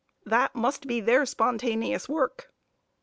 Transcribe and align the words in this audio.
That 0.25 0.55
must 0.55 0.87
be 0.87 0.99
their 0.99 1.27
spontaneous 1.27 2.09
work. 2.09 2.51